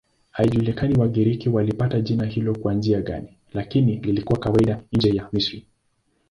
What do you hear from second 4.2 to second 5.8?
kawaida nje ya Misri.